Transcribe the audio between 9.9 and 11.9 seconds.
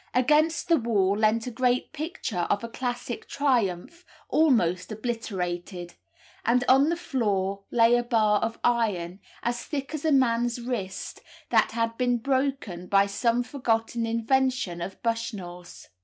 as a man's wrist, that